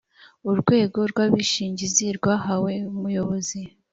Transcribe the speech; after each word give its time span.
urwego 0.49 0.99
rw’ 1.11 1.17
abishingizi 1.25 2.05
rwahawe 2.17 2.73
umuyobozi 2.91 3.59